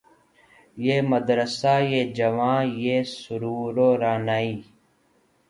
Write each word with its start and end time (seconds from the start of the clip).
یہ 0.77 0.97
مدرسہ 1.11 1.73
یہ 1.91 2.03
جواں 2.17 2.61
یہ 2.83 2.97
سرور 3.13 3.75
و 3.85 3.89
رعنائی 4.01 4.53